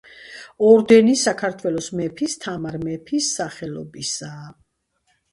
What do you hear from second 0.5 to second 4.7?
ორდენი საქართველოს მეფის, თამარ მეფის სახელობისაა.